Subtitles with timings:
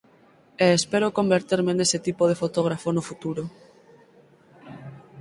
[0.63, 3.43] E espero converterme nese tipo de fotógrafo no futuro.